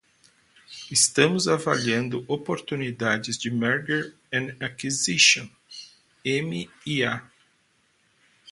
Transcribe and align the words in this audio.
Estamos 0.89 1.47
avaliando 1.47 2.25
oportunidades 2.27 3.37
de 3.37 3.51
merger 3.51 4.15
and 4.33 4.57
acquisition 4.59 5.47
(M&A). 6.25 7.21